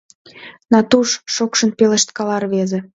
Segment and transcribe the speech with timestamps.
[0.71, 2.79] Натуш...— шокшын пелешткала рвезе.